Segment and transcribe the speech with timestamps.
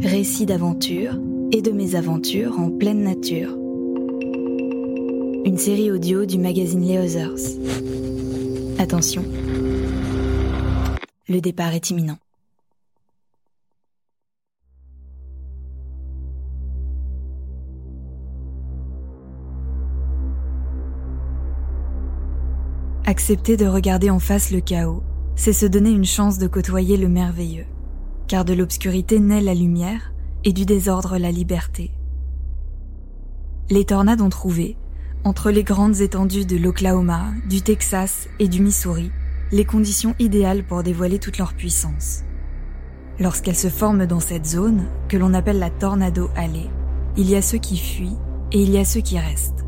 [0.00, 1.18] Récits d'aventure
[1.52, 3.54] et de mésaventures en pleine nature.
[5.44, 7.58] Une série audio du magazine Les Others.
[8.78, 9.22] Attention,
[11.28, 12.16] le départ est imminent.
[23.04, 25.02] Accepter de regarder en face le chaos
[25.34, 27.66] c'est se donner une chance de côtoyer le merveilleux,
[28.32, 31.90] car de l'obscurité naît la lumière et du désordre la liberté.
[33.68, 34.78] Les tornades ont trouvé,
[35.22, 39.12] entre les grandes étendues de l'Oklahoma, du Texas et du Missouri,
[39.50, 42.22] les conditions idéales pour dévoiler toute leur puissance.
[43.20, 46.70] Lorsqu'elles se forment dans cette zone, que l'on appelle la tornado allée,
[47.18, 48.16] il y a ceux qui fuient
[48.50, 49.66] et il y a ceux qui restent.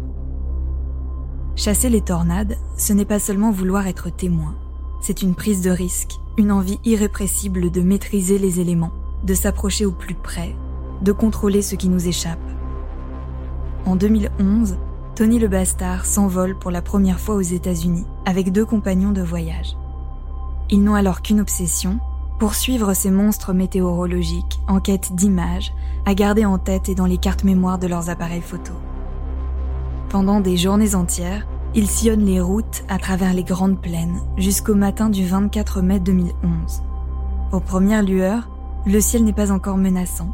[1.55, 4.57] Chasser les tornades, ce n'est pas seulement vouloir être témoin,
[5.05, 9.93] c'est une prise de risque, une envie irrépressible de maîtriser les éléments, de s'approcher au
[9.93, 10.57] plus près,
[11.03, 12.39] de contrôler ce qui nous échappe.
[13.85, 14.79] En 2011,
[15.15, 19.77] Tony le Bastard s'envole pour la première fois aux États-Unis avec deux compagnons de voyage.
[20.71, 21.99] Ils n'ont alors qu'une obsession,
[22.39, 25.75] poursuivre ces monstres météorologiques en quête d'images
[26.07, 28.73] à garder en tête et dans les cartes mémoire de leurs appareils photo.
[30.09, 35.11] Pendant des journées entières, il sillonne les routes à travers les grandes plaines jusqu'au matin
[35.11, 36.83] du 24 mai 2011.
[37.53, 38.48] Aux premières lueurs,
[38.86, 40.28] le ciel n'est pas encore menaçant.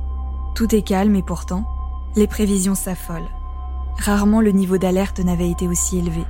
[0.55, 1.65] Tout est calme et pourtant,
[2.15, 3.31] les prévisions s'affolent.
[3.99, 6.25] Rarement le niveau d'alerte n'avait été aussi élevé.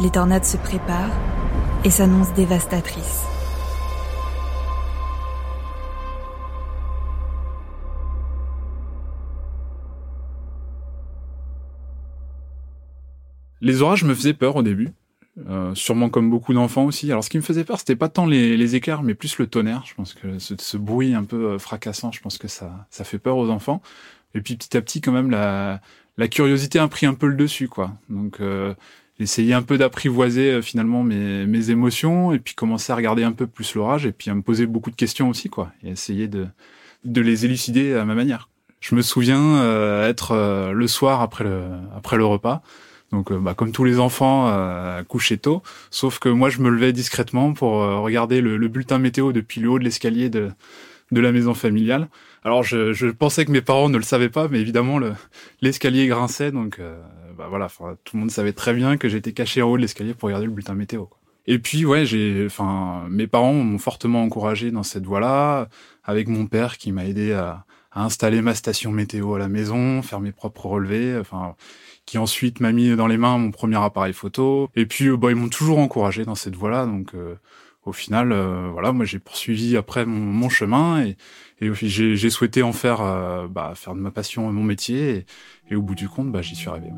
[0.00, 1.14] Les tornades se préparent
[1.84, 3.24] et s'annoncent dévastatrices.
[13.60, 14.90] Les orages me faisaient peur au début.
[15.50, 17.10] Euh, sûrement comme beaucoup d'enfants aussi.
[17.10, 19.46] Alors ce qui me faisait peur, c'était pas tant les, les, éclairs, mais plus le
[19.46, 19.82] tonnerre.
[19.86, 23.04] Je pense que ce, ce, bruit un peu euh, fracassant, je pense que ça, ça
[23.04, 23.82] fait peur aux enfants.
[24.34, 25.80] Et puis petit à petit, quand même, la,
[26.18, 27.92] la curiosité a pris un peu le dessus, quoi.
[28.08, 28.74] Donc euh,
[29.18, 33.32] essayer un peu d'apprivoiser euh, finalement mes, mes émotions, et puis commencer à regarder un
[33.32, 36.28] peu plus l'orage, et puis à me poser beaucoup de questions aussi, quoi, et essayer
[36.28, 36.46] de,
[37.04, 38.48] de les élucider à ma manière.
[38.80, 41.62] Je me souviens euh, être le soir après le,
[41.96, 42.62] après le repas
[43.12, 45.02] donc, euh, bah, comme tous les enfants, euh,
[45.40, 45.62] tôt.
[45.90, 49.60] Sauf que moi, je me levais discrètement pour euh, regarder le, le, bulletin météo depuis
[49.60, 50.50] le haut de l'escalier de,
[51.12, 52.08] de la maison familiale.
[52.42, 55.00] Alors, je, je, pensais que mes parents ne le savaient pas, mais évidemment,
[55.60, 56.50] l'escalier grinçait.
[56.50, 57.00] Donc, euh,
[57.36, 57.68] bah, voilà,
[58.04, 60.46] tout le monde savait très bien que j'étais caché en haut de l'escalier pour regarder
[60.46, 61.06] le bulletin météo.
[61.06, 61.18] Quoi.
[61.46, 65.68] Et puis, ouais, j'ai, enfin, mes parents m'ont fortement encouragé dans cette voie-là,
[66.02, 70.02] avec mon père qui m'a aidé à, à installer ma station météo à la maison,
[70.02, 71.16] faire mes propres relevés.
[71.18, 71.54] Enfin,
[72.06, 74.70] qui ensuite m'a mis dans les mains mon premier appareil photo.
[74.76, 76.86] Et puis, euh, bah, ils m'ont toujours encouragé dans cette voie-là.
[76.86, 77.34] Donc, euh,
[77.84, 81.16] au final, euh, voilà, moi j'ai poursuivi après mon, mon chemin et,
[81.60, 82.98] et j'ai souhaité en faire,
[83.48, 85.10] bah, faire de ma passion mon métier.
[85.10, 85.26] Et,
[85.70, 86.88] et au bout du compte, bah, j'y suis arrivé.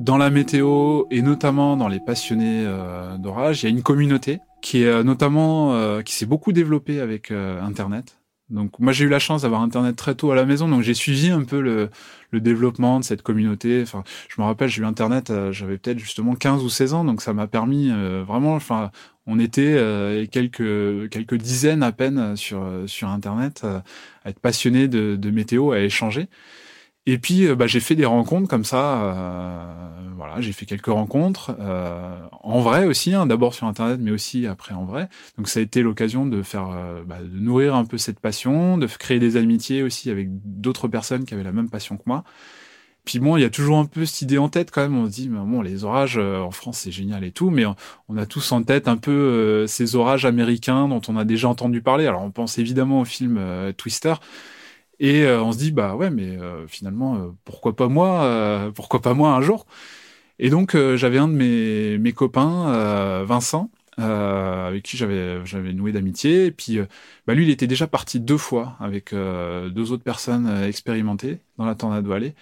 [0.00, 2.66] Dans la météo et notamment dans les passionnés
[3.18, 8.21] d'orage, il y a une communauté qui est notamment qui s'est beaucoup développée avec Internet.
[8.52, 10.94] Donc moi j'ai eu la chance d'avoir internet très tôt à la maison, donc j'ai
[10.94, 11.88] suivi un peu le,
[12.30, 13.80] le, développement de cette communauté.
[13.82, 17.04] Enfin, je me rappelle, j'ai eu internet, euh, j'avais peut-être justement 15 ou 16 ans,
[17.04, 18.54] donc ça m'a permis euh, vraiment.
[18.54, 18.90] Enfin,
[19.26, 25.16] on était euh, quelques quelques dizaines à peine sur sur internet à être passionné de,
[25.16, 26.28] de météo, à échanger.
[27.06, 29.02] Et puis, euh, bah, j'ai fait des rencontres comme ça.
[29.02, 29.64] Euh,
[30.16, 34.46] voilà, j'ai fait quelques rencontres euh, en vrai aussi, hein, d'abord sur Internet, mais aussi
[34.46, 35.08] après en vrai.
[35.36, 38.78] Donc, ça a été l'occasion de faire, euh, bah, de nourrir un peu cette passion,
[38.78, 42.22] de créer des amitiés aussi avec d'autres personnes qui avaient la même passion que moi.
[43.04, 44.96] Puis bon, il y a toujours un peu cette idée en tête quand même.
[44.96, 47.64] On se dit, bon, les orages en France, c'est génial et tout, mais
[48.08, 51.82] on a tous en tête un peu ces orages américains dont on a déjà entendu
[51.82, 52.06] parler.
[52.06, 53.40] Alors, on pense évidemment au film
[53.76, 54.14] Twister.
[55.02, 59.02] Et euh, on se dit bah ouais, mais euh, finalement euh, pourquoi pas moi, pourquoi
[59.02, 59.66] pas moi un jour?
[60.38, 61.34] Et donc j'avais un de
[61.98, 66.46] mes copains, Vincent, avec qui j'avais noué d'amitié.
[66.46, 66.78] Et puis
[67.26, 71.74] bah lui, il était déjà parti deux fois avec deux autres personnes expérimentées dans la
[71.74, 72.34] tornade vallée.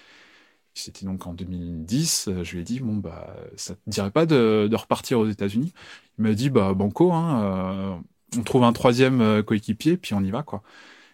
[0.73, 2.29] C'était donc en 2010.
[2.43, 5.73] Je lui ai dit bon bah ça te dirait pas de, repartir aux États-Unis?
[6.19, 8.01] Il m'a dit bah banco, hein,
[8.37, 10.63] on trouve un troisième coéquipier puis on y va quoi.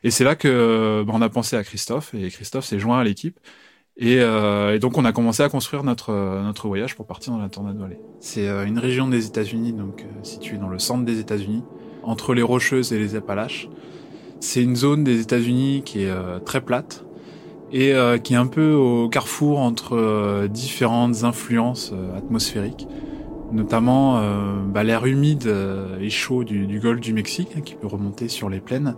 [0.08, 3.04] Et c'est là que bah, on a pensé à Christophe et Christophe s'est joint à
[3.04, 3.38] l'équipe.
[3.98, 4.20] Et,
[4.80, 6.14] donc on a commencé à construire notre
[6.44, 8.00] notre voyage pour partir dans la Tornado Valley.
[8.22, 11.64] C'est une région des États-Unis, donc située dans le centre des États-Unis,
[12.04, 13.68] entre les Rocheuses et les Appalaches.
[14.40, 17.04] C'est une zone des États-Unis qui est euh, très plate
[17.74, 22.88] et euh, qui est un peu au carrefour entre euh, différentes influences atmosphériques,
[23.52, 24.22] notamment
[24.68, 25.52] bah, l'air humide
[26.00, 28.96] et chaud du, golfe du Mexique hein, qui peut remonter sur les plaines,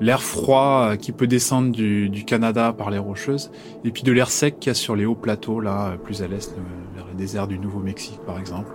[0.00, 3.50] l'air froid qui peut descendre du, du, Canada par les Rocheuses,
[3.84, 6.28] et puis de l'air sec qu'il y a sur les hauts plateaux là, plus à
[6.28, 6.54] l'est,
[6.94, 8.72] vers les déserts du Nouveau-Mexique par exemple.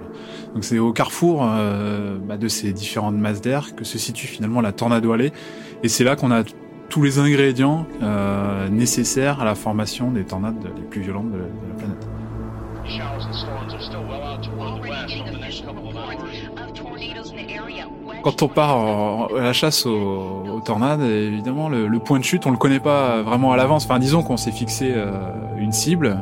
[0.54, 4.62] Donc c'est au carrefour euh, bah, de ces différentes masses d'air que se situe finalement
[4.62, 5.32] la Tornado Alley,
[5.84, 6.44] et c'est là qu'on a
[6.90, 11.76] tous les ingrédients euh, nécessaires à la formation des tornades les plus violentes de la,
[11.78, 12.08] planète.
[18.24, 22.58] Quand on part à la chasse aux, tornades, évidemment, le, point de chute, on le
[22.58, 23.86] connaît pas vraiment à l'avance.
[23.86, 25.12] Enfin, disons qu'on s'est fixé euh,
[25.58, 26.20] une cible,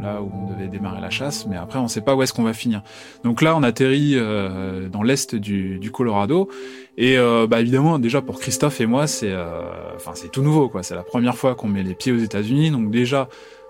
[0.00, 0.42] là où
[0.72, 2.82] démarrer la chasse, mais après on sait pas où est-ce qu'on va finir.
[3.22, 6.48] Donc là, on atterrit euh, dans l'est du, Colorado,
[6.96, 9.62] et euh, bah évidemment, déjà pour Christophe et moi, c'est, euh,
[9.94, 10.82] enfin c'est tout nouveau, quoi.
[10.82, 13.28] C'est la première fois qu'on met les pieds aux États-Unis, donc déjà,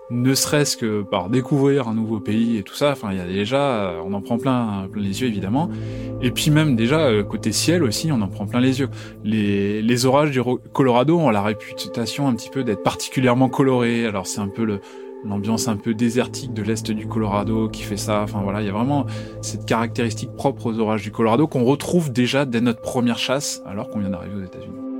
[0.09, 3.25] ne serait-ce que par découvrir un nouveau pays et tout ça, enfin il y a
[3.25, 5.69] déjà, on en prend plein, plein les yeux évidemment,
[6.21, 8.89] et puis même déjà côté ciel aussi, on en prend plein les yeux.
[9.23, 10.41] Les, les orages du
[10.73, 14.05] Colorado ont la réputation un petit peu d'être particulièrement colorés.
[14.05, 14.81] Alors c'est un peu le
[15.25, 18.21] l'ambiance un peu désertique de l'est du Colorado qui fait ça.
[18.23, 19.05] Enfin voilà, il y a vraiment
[19.41, 23.89] cette caractéristique propre aux orages du Colorado qu'on retrouve déjà dès notre première chasse alors
[23.89, 24.92] qu'on vient d'arriver aux États-Unis.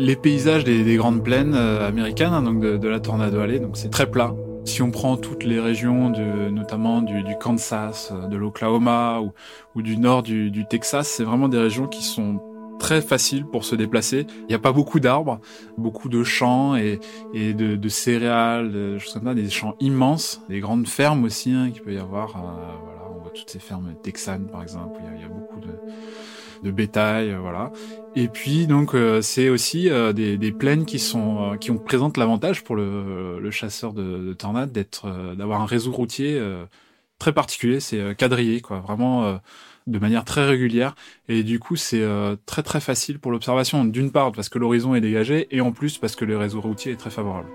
[0.00, 3.90] Les paysages des, grandes plaines euh, américaines, hein, donc de, la Tornado Alley, donc c'est
[3.90, 4.32] très plat.
[4.64, 9.20] Si on prend toutes les régions, de, notamment du, Kansas, de l'Oklahoma
[9.74, 12.40] ou, du nord du, Texas, c'est vraiment des régions qui sont
[12.78, 14.28] très faciles pour se déplacer.
[14.42, 15.40] Il n'y a pas beaucoup d'arbres,
[15.76, 17.00] beaucoup de champs et,
[17.34, 18.70] de, céréales,
[19.34, 22.36] des champs immenses, des grandes fermes aussi hein, qu'il peut y avoir.
[22.36, 22.40] Euh,
[22.84, 25.58] voilà, on voit toutes ces fermes texanes par exemple, il y a beaucoup
[26.62, 27.72] de bétail, euh, voilà.
[28.18, 32.64] Et puis donc euh, c'est aussi euh, des, plaines qui sont qui ont présentent l'avantage
[32.64, 35.06] pour le, le, chasseur de, de tornades d'être
[35.36, 36.42] d'avoir un réseau routier
[37.20, 39.38] très particulier, c'est quadrillé quoi, vraiment
[39.86, 40.96] de manière très régulière.
[41.28, 42.04] Et du coup c'est
[42.44, 45.98] très très facile pour l'observation d'une part parce que l'horizon est dégagé et en plus
[45.98, 47.48] parce que le réseau routier est très favorable.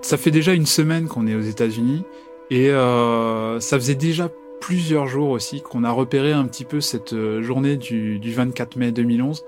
[0.00, 2.02] Ça fait déjà une semaine qu'on est aux États-Unis
[2.50, 4.30] et euh, ça faisait déjà
[4.60, 8.92] plusieurs jours aussi qu'on a repéré un petit peu cette euh, journée du, 24 mai
[8.92, 9.44] 2011.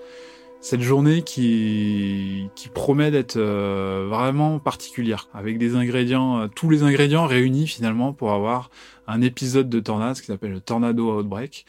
[0.63, 7.25] Cette journée qui, qui promet d'être euh, vraiment particulière, avec des ingrédients, tous les ingrédients
[7.25, 8.71] réunis finalement pour avoir
[9.07, 11.65] un épisode de tornade, ce qui s'appelle le Tornado Outbreak,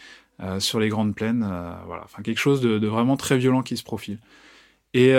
[0.58, 1.48] sur les grandes plaines.
[1.86, 4.18] voilà, enfin quelque chose de, de, vraiment très violent qui se profile.
[4.94, 5.14] Et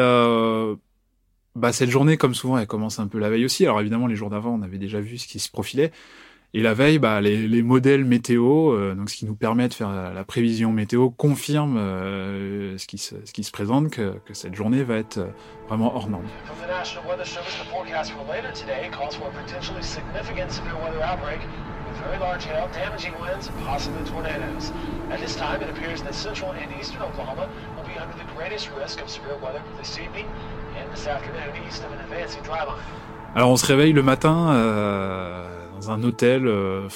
[1.54, 3.64] bah, cette journée, comme souvent, elle commence un peu la veille aussi.
[3.64, 5.92] Alors évidemment, les jours d'avant, on avait déjà vu ce qui se profilait.
[6.54, 9.74] Et la veille, bah, les, les modèles météo, euh, donc ce qui nous permet de
[9.74, 14.34] faire la, prévision météo, confirme euh, ce, qui se, ce qui se présente, que, que
[14.34, 15.28] cette journée va être euh,
[15.66, 16.26] vraiment hors norme.
[33.34, 36.86] Alors on se réveille le matin euh, dans un hôtel, euh,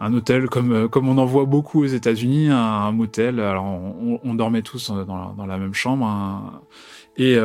[0.00, 3.40] un hôtel comme euh, comme on en voit beaucoup aux États-Unis, un, motel.
[3.40, 6.62] Alors on, dormait tous dans la, même chambre hein.
[7.18, 7.38] et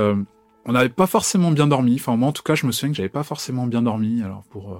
[0.66, 1.96] on n'avait pas forcément bien dormi.
[1.96, 4.22] Enfin moi en tout cas je me souviens que j'avais pas forcément bien dormi.
[4.24, 4.80] Alors pour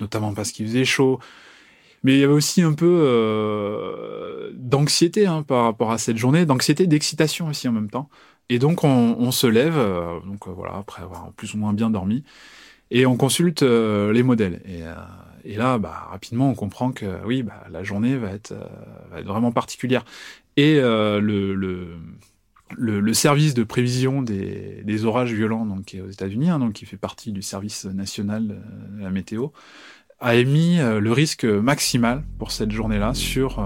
[0.00, 1.18] notamment parce qu'il faisait chaud.
[2.04, 6.86] Mais il y avait aussi un peu d'anxiété hein, par rapport à cette journée, d'anxiété,
[6.86, 8.10] d'excitation aussi en même temps.
[8.48, 11.90] Et donc on, se lève, euh, donc euh, voilà, après avoir plus ou moins bien
[11.90, 12.22] dormi,
[12.90, 14.60] et on consulte euh, les modèles.
[15.44, 18.54] Et, là, bah, rapidement, on comprend que oui, bah, la journée va être,
[19.24, 20.04] vraiment particulière.
[20.56, 21.98] Et le,
[23.14, 26.98] service de prévision des, orages violents, donc qui est aux États-Unis, hein, donc qui fait
[26.98, 29.48] partie du service national de la météo,
[30.20, 33.60] a émis le risque maximal pour cette journée-là sur,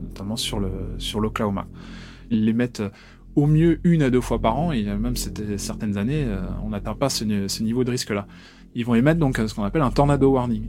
[0.00, 1.66] notamment sur l'Oklahoma.
[2.30, 2.82] Ils les mettent
[3.36, 6.26] au mieux une à deux fois par an, et même certaines années,
[6.64, 8.26] on n'atteint pas ce, niveau de risque-là.
[8.76, 10.64] Ils vont émettre donc ce qu'on appelle un tornado warning.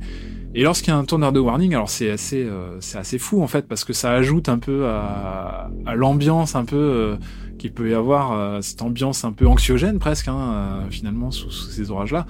[0.54, 2.48] Et lorsqu'il y a un tornado warning, alors c'est assez,
[2.80, 6.66] c'est assez fou en fait parce que ça ajoute un peu à, à l'ambiance un
[6.66, 7.18] peu
[7.58, 11.92] qu'il peut y avoir cette ambiance un peu anxiogène presque hein, finalement sous, sous ces
[11.92, 12.26] orages-là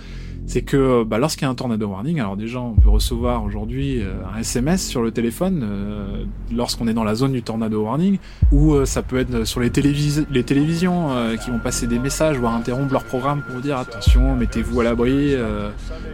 [0.47, 4.01] c'est que bah, lorsqu'il y a un tornado warning, alors déjà on peut recevoir aujourd'hui
[4.01, 6.23] euh, un SMS sur le téléphone euh,
[6.53, 8.19] lorsqu'on est dans la zone du tornado warning,
[8.51, 9.71] ou euh, ça peut être sur les,
[10.29, 11.09] les télévisions
[11.43, 15.35] qui vont passer des messages, voire interrompre leur programme pour dire attention, mettez-vous à l'abri,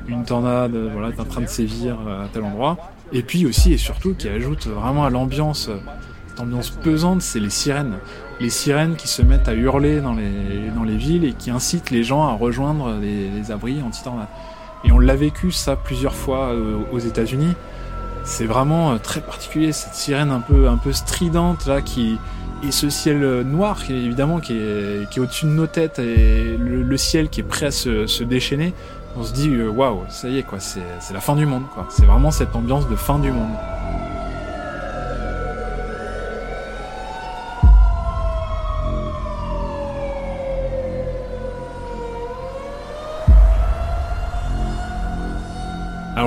[0.07, 2.77] une tornade voilà, est en train de sévir à tel endroit.
[3.13, 5.69] Et puis aussi et surtout qui ajoute vraiment à l'ambiance,
[6.39, 7.97] ambiance pesante, c'est les sirènes
[8.41, 11.91] les sirènes qui se mettent à hurler dans les, dans les villes et qui incitent
[11.91, 14.27] les gens à rejoindre les, abris anti-tornades.
[14.83, 17.53] Et on l'a vécu ça plusieurs fois euh, aux États-Unis.
[18.23, 22.19] C'est vraiment euh, très particulier cette sirène un peu un peu stridente là qui
[22.63, 26.57] et ce ciel euh, noir évidemment qui est, qui est au-dessus de nos têtes et
[26.57, 28.73] le, ciel qui est prêt à se, se déchaîner.
[29.17, 31.85] On se dit waouh, ça y est quoi, c'est la fin du monde quoi.
[31.89, 33.51] C'est vraiment cette ambiance de fin du monde.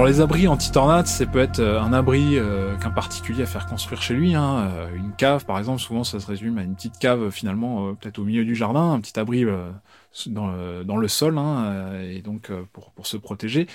[0.05, 3.65] Alors les abris anti-tornades, c'est peut être euh, un abri euh, qu'un particulier à faire
[3.65, 4.35] construire chez lui.
[4.35, 4.69] Hein.
[4.71, 8.19] Euh, une cave, par exemple, souvent ça se résume à une petite cave finalement, peut-être
[8.19, 9.47] au milieu du jardin, un petit abri
[10.27, 10.47] dans,
[10.99, 13.67] le, sol, hein, et donc pour, pour se protéger.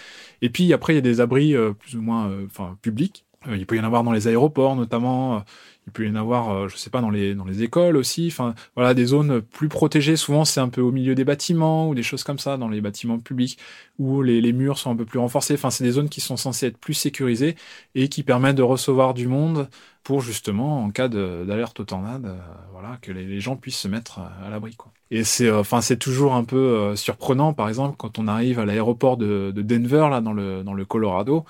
[0.43, 3.25] Et puis après, il y a des abris plus ou moins enfin publics.
[3.47, 5.43] il peut y en avoir dans les aéroports notamment.
[5.89, 8.33] Il peut y en avoir, euh, je sais pas, dans les les écoles aussi.
[8.75, 10.15] Voilà, des zones plus protégées.
[10.15, 12.79] Souvent, c'est un peu au milieu des bâtiments ou des choses comme ça, dans les
[12.79, 13.57] bâtiments publics
[13.97, 15.55] où les, les murs sont un peu plus renforcés.
[15.55, 17.55] Enfin, c'est des zones qui sont censées être plus sécurisées
[17.95, 19.67] et qui permettent de recevoir du monde
[20.03, 22.37] pour justement, en cas d'alerte aux tornades, euh,
[22.71, 24.77] voilà, que les, gens puissent se mettre à, l'abri.
[25.11, 28.65] Et c'est, euh, enfin, c'est toujours un peu surprenant, par exemple, quand on arrive à
[28.65, 31.45] l'aéroport de, de, Denver, là, dans le Colorado.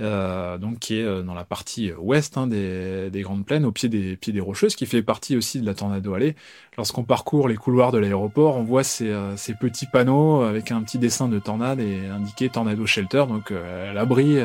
[0.00, 3.72] Euh, donc qui est euh, dans la partie ouest hein, des, des, Grandes Plaines, au
[3.72, 6.36] pied des, pieds des Rocheuses, qui fait partie aussi de la Tornado Alley.
[6.78, 10.80] Lorsqu'on parcourt les couloirs de l'aéroport, on voit ces, euh, ces, petits panneaux avec un
[10.82, 13.52] petit dessin de tornade et indiqué Tornado Shelter, donc
[13.94, 14.38] l'abri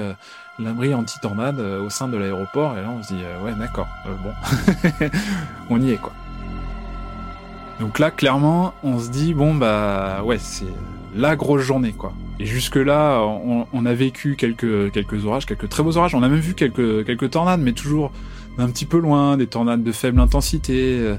[0.59, 2.77] l'abri anti-tornade au sein de l'aéroport.
[2.77, 3.87] Et là, on se dit, ouais, d'accord,
[4.23, 5.07] bon,
[5.69, 6.13] on y est, quoi.
[7.79, 10.65] Donc là, clairement, on se dit, bon, bah, ouais, c'est
[11.15, 12.13] la grosse journée, quoi.
[12.39, 16.15] Et jusque-là, on, a vécu quelques, quelques orages, quelques très beaux orages.
[16.15, 18.11] On a même vu quelques, quelques tornades, mais toujours
[18.57, 21.15] un petit peu loin, des tornades de faible intensité.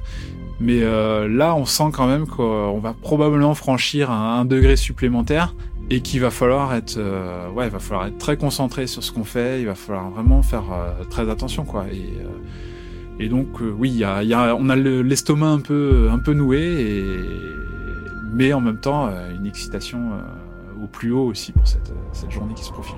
[0.61, 5.55] Mais euh, là, on sent quand même qu'on va probablement franchir un, degré supplémentaire
[5.91, 9.13] et qu'il va falloir être, euh, ouais, il va falloir être très concentré sur ce
[9.13, 9.61] qu'on fait.
[9.61, 11.87] Il va falloir vraiment faire euh, très attention, quoi.
[11.93, 16.33] Et, et donc, oui, y a, y a, on a l'estomac un peu, un peu
[16.33, 17.05] noué, et,
[18.33, 20.13] mais en même temps, une excitation
[20.87, 22.97] plus haut aussi pour cette, cette journée qui se profile.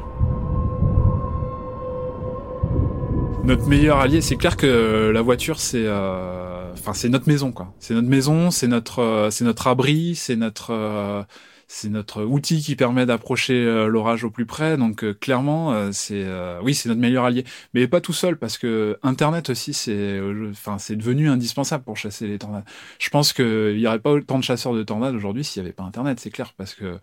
[3.49, 7.73] Notre meilleur allié, c'est clair que la voiture, c'est, euh, c'est notre maison, quoi.
[7.78, 11.23] C'est notre maison, c'est notre, euh, c'est notre abri, c'est notre, euh,
[11.66, 14.76] c'est notre outil qui permet d'approcher l'orage au plus près.
[14.76, 16.26] Donc clairement, c'est,
[16.62, 20.18] oui, c'est notre meilleur allié, mais pas tout seul parce que Internet aussi, c'est,
[20.50, 22.64] enfin, c'est devenu indispensable pour chasser les tornades.
[22.99, 25.75] Je pense qu'il n'y aurait pas autant de chasseurs de tornades aujourd'hui s'il n'y avait
[25.75, 26.99] pas Internet, c'est clair, parce que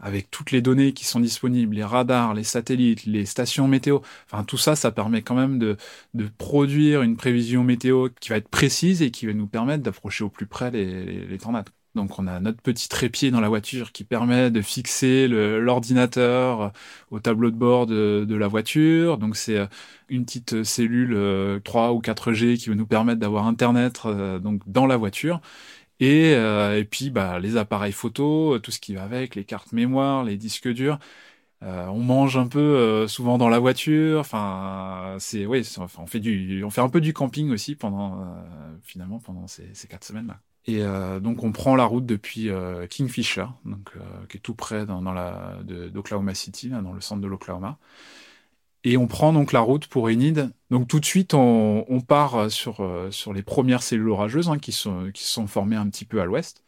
[0.00, 4.00] avec toutes les données qui sont disponibles, les radars, les satellites, les stations météo,
[4.30, 5.76] enfin tout ça, ça permet quand même de,
[6.14, 10.24] de produire une prévision météo qui va être précise et qui va nous permettre d'approcher
[10.24, 11.70] au plus près les, les, tornades.
[11.94, 16.72] Donc on a notre petit trépied dans la voiture qui permet de fixer l'ordinateur
[17.10, 19.16] au tableau de bord de, de la voiture.
[19.18, 19.66] Donc c'est euh,
[20.10, 24.60] une petite cellule 3 euh, ou 4G qui va nous permettre d'avoir Internet euh, donc
[24.66, 25.40] dans la voiture.
[26.00, 29.72] Et, euh, et puis bah, les appareils photo, tout ce qui va avec, les cartes
[29.72, 30.98] mémoire, les disques durs.
[31.62, 34.20] Euh, on mange un peu euh, souvent dans la voiture.
[34.20, 38.20] Enfin, c'est oui, enfin, on fait du, on fait un peu du camping aussi pendant
[38.20, 38.24] euh,
[38.82, 40.40] finalement pendant ces, quatre semaines là.
[40.68, 40.82] Et
[41.20, 42.50] donc on prend la route depuis
[42.90, 43.92] Kingfisher, donc
[44.28, 47.78] qui est tout près dans, la d'Oklahoma City, dans le centre de l'Oklahoma.
[48.88, 50.52] Et on prend donc la route pour Enid.
[50.70, 54.70] Donc tout de suite, on, part sur, euh, sur les premières cellules orageuses hein, qui,
[54.70, 56.62] sont, qui sont formées un petit peu à l'ouest.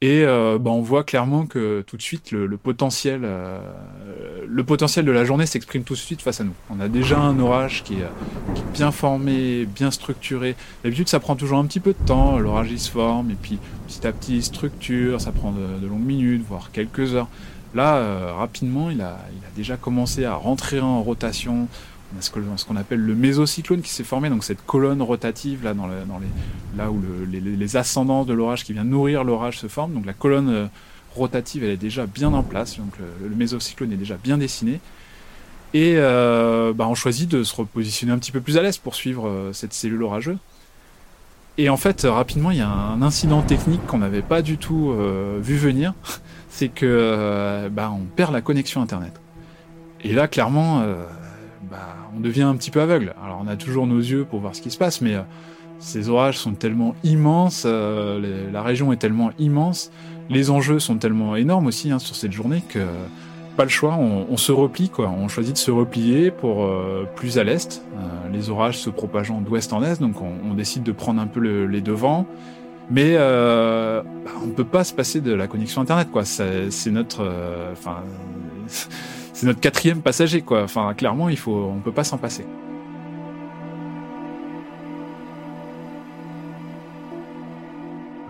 [0.00, 3.60] Et euh, bah, on voit clairement que tout de suite, le, potentiel, euh,
[4.48, 6.54] le potentiel de la journée s'exprime tout de suite face à nous.
[6.70, 8.06] On a déjà un orage qui est,
[8.74, 10.56] bien formé, bien structuré.
[10.82, 12.40] D'habitude, ça prend toujours un petit peu de temps.
[12.40, 15.20] L'orage, il se forme, et puis petit à petit, il structure.
[15.20, 17.28] Ça prend de longues minutes, voire quelques heures.
[17.74, 19.18] Là, euh, rapidement, il a,
[19.56, 21.68] déjà commencé à rentrer en rotation.
[22.14, 22.22] On a
[22.56, 25.74] ce qu'on appelle le mésocyclone qui s'est formé, donc cette colonne rotative là,
[26.90, 29.92] où les, ascendants de l'orage qui vient nourrir l'orage se forment.
[29.92, 30.66] Donc la colonne euh,
[31.14, 34.80] rotative, elle est déjà bien en place, donc le, mésocyclone est déjà bien dessiné.
[35.74, 38.94] Et euh, bah, on choisit de se repositionner un petit peu plus à l'est pour
[38.94, 40.38] suivre cette cellule orageuse.
[41.58, 44.94] Et en fait, rapidement, il y a un incident technique qu'on n'avait pas du tout
[45.42, 45.92] vu venir.
[46.48, 49.20] C'est que bah, on perd la connexion Internet.
[50.02, 50.82] Et là, clairement,
[51.70, 53.14] bah, on devient un petit peu aveugle.
[53.22, 55.22] Alors on a toujours nos yeux pour voir ce qui se passe, mais euh,
[55.78, 59.90] ces orages sont tellement immenses, euh, la région est tellement immense,
[60.30, 62.80] les enjeux sont tellement énormes aussi hein, sur cette journée que
[63.56, 65.10] pas le choix, on, se replie quoi.
[65.10, 67.82] On choisit de se replier pour euh, plus à l'est.
[68.32, 71.80] les orages se propageant d'ouest en est, donc on, décide de prendre un peu les
[71.80, 72.24] devants.
[72.90, 76.24] Mais euh, bah, on peut pas se passer de la connexion internet quoi.
[76.24, 77.30] C'est notre,
[77.72, 78.02] enfin
[79.38, 80.64] c'est notre quatrième passager, quoi.
[80.64, 82.44] Enfin, clairement, il faut, on peut pas s'en passer.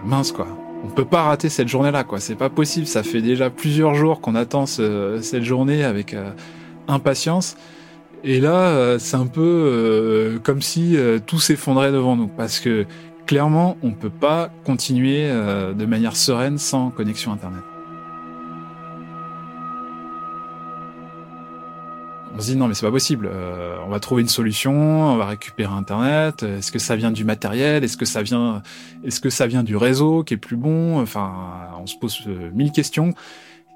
[0.05, 0.47] Mince, quoi.
[0.85, 2.21] On peut pas rater cette journée-là, quoi.
[2.21, 2.87] C'est pas possible.
[2.87, 6.31] Ça fait déjà plusieurs jours qu'on attend cette journée avec euh,
[6.89, 7.57] impatience.
[8.23, 10.97] Et là, euh, c'est un peu euh, comme si
[11.27, 12.85] tout s'effondrait devant nous, parce que
[13.29, 17.63] clairement, on peut pas continuer de manière sereine sans connexion Internet.
[22.39, 23.29] on se dit non mais c'est pas possible.
[23.31, 26.45] Euh, on va trouver une solution, on va récupérer Internet.
[26.45, 28.63] Est-ce que ça vient du matériel Est-ce que ça vient
[29.05, 31.33] Est-ce que ça vient du réseau qui est plus bon Enfin,
[31.81, 33.13] on se pose euh, mille questions.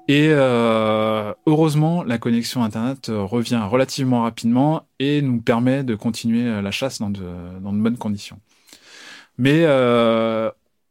[0.07, 6.71] Et euh, heureusement, la connexion Internet revient relativement rapidement et nous permet de continuer la
[6.71, 7.23] chasse dans de,
[7.61, 8.39] dans de bonnes conditions.
[9.37, 9.65] Mais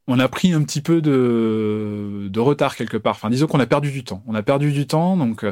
[0.09, 3.15] on a pris un petit peu de, retard quelque part.
[3.15, 4.23] Enfin, disons qu'on a perdu du temps.
[4.27, 5.45] On a perdu du temps, donc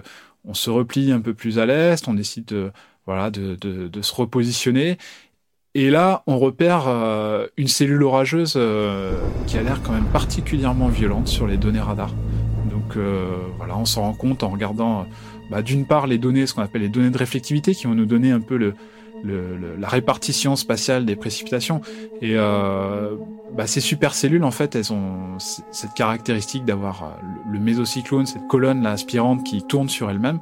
[0.44, 2.72] on se replie un peu plus à l'est, on décide de,
[3.06, 4.98] voilà, de, de, se repositionner.
[5.74, 9.16] Et là, on repère euh, une cellule orageuse euh,
[9.46, 12.12] qui a l'air quand même particulièrement violente sur les données radar.
[12.70, 15.06] Donc euh, voilà, on s'en rend compte en regardant
[15.48, 18.06] bah, d'une part les données, ce qu'on appelle les données de réflectivité, qui vont nous
[18.06, 18.74] donner un peu le,
[19.24, 21.80] la répartition spatiale des précipitations.
[22.22, 23.16] Et euh,
[23.56, 27.06] bah, ces supercellules, en fait, elles ont cette caractéristique d'avoir euh,
[27.50, 30.40] le, mésocyclone, cette colonne là, aspirante qui tourne sur elle-même.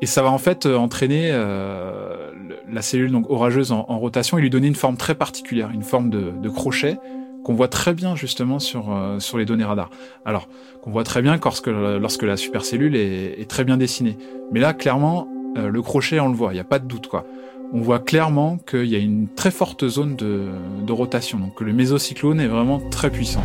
[0.00, 2.30] Et ça va en fait euh, entraîner euh,
[2.70, 6.10] la cellule donc orageuse en, rotation et lui donner une forme très particulière, une forme
[6.10, 6.98] de, de crochet
[7.44, 9.90] qu'on voit très bien justement sur euh, sur les données radar.
[10.24, 10.48] Alors
[10.82, 14.16] qu'on voit très bien lorsque lorsque la supercellule est, est très bien dessinée.
[14.52, 17.26] Mais là, clairement, le crochet, on le voit, il n'y a pas de doute quoi
[17.72, 21.72] on voit clairement qu'il y a une très forte zone de, rotation, donc que le
[21.72, 23.42] mésocyclone est vraiment très puissant.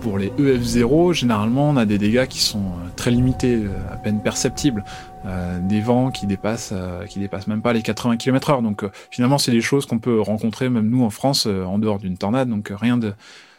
[0.00, 3.96] Pour les EF0, généralement, on a des dégâts qui sont euh, très limités, euh, à
[3.96, 4.82] peine perceptibles.
[5.26, 6.74] Euh, des vents qui dépassent,
[7.08, 8.62] qui dépassent même pas les 80 km/h.
[8.64, 12.18] Donc finalement, c'est des choses qu'on peut rencontrer même nous en France, en dehors d'une
[12.18, 12.48] tornade.
[12.48, 12.98] Donc rien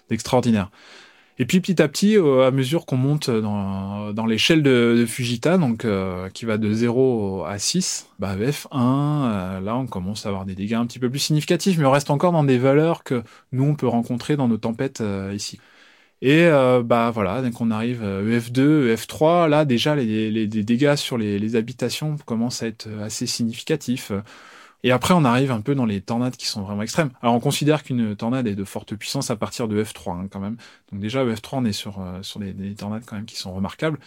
[0.09, 0.69] d'extraordinaire.
[1.39, 5.57] Et puis petit à petit, euh, à mesure qu'on monte dans, dans l'échelle de, Fujita,
[5.57, 10.29] donc euh, qui va de 0 à 6, bah F1, euh, là on commence à
[10.29, 13.03] avoir des dégâts un petit peu plus significatifs, mais on reste encore dans des valeurs
[13.03, 15.59] que nous on peut rencontrer dans nos tempêtes ici.
[16.21, 16.47] Et
[16.85, 22.15] bah voilà, dès qu'on arrive EF2, EF3, là déjà les, les, dégâts sur les, habitations
[22.25, 24.11] commencent à être assez significatifs.
[24.83, 27.11] Et après, on arrive un peu dans les tornades qui sont vraiment extrêmes.
[27.21, 30.41] Alors, on considère qu'une tornade est de forte puissance à partir de F3 hein, quand
[30.41, 30.57] même.
[30.91, 33.99] Donc déjà, F3, on est sur euh, sur des, tornades quand même qui sont remarquables.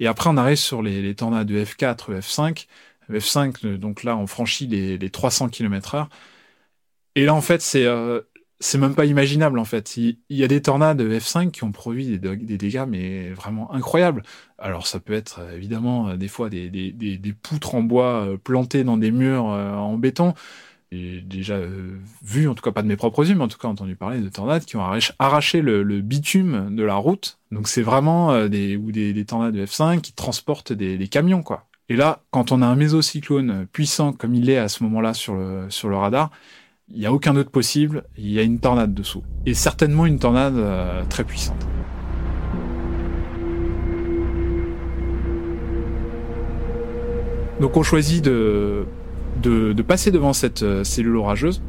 [0.00, 2.66] Et après, on arrive sur les, tornades de F4, F5.
[3.10, 6.06] F5, donc là, on franchit les, les 300 km/h.
[7.14, 8.22] Et là, en fait, c'est euh,
[8.62, 9.96] c'est même pas imaginable en fait.
[9.96, 14.22] Il, y a des tornades F5 qui ont produit des, dégâts mais vraiment incroyables.
[14.56, 18.96] Alors ça peut être évidemment euh, des fois des, poutres en bois euh, plantées dans
[18.96, 20.34] des murs euh, en béton.
[20.92, 21.58] J'ai déjà
[22.22, 24.20] vu, en tout cas pas de mes propres yeux, mais en tout cas entendu parler
[24.20, 24.84] de tornades qui ont
[25.18, 27.38] arraché le, bitume de la route.
[27.50, 31.66] Donc c'est vraiment des ou des, tornades F5 qui transportent des, camions quoi.
[31.88, 35.34] Et là, quand on a un mésocyclone puissant comme il est à ce moment-là sur
[35.34, 36.30] le radar,
[36.94, 39.22] il n'y a aucun autre possible, il y a une tornade dessous.
[39.46, 41.66] Et certainement une tornade euh, très puissante.
[47.60, 48.84] Donc on choisit de,
[49.42, 51.62] de, passer devant cette euh, cellule orageuse.